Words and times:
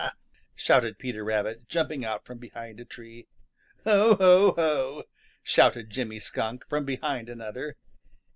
shouted 0.55 0.97
Peter 0.97 1.23
Rabbit, 1.23 1.67
jumping 1.69 2.03
out 2.03 2.25
from 2.25 2.39
behind 2.39 2.79
a 2.79 2.85
tree. 2.85 3.27
"Ho, 3.83 4.15
ho, 4.15 4.53
ho!" 4.53 5.03
shouted 5.43 5.91
Jimmy 5.91 6.17
Skunk 6.19 6.67
from 6.67 6.85
behind 6.85 7.29
another. 7.29 7.75